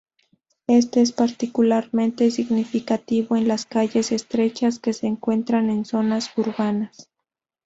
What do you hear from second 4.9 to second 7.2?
se encuentran en zonas urbanas.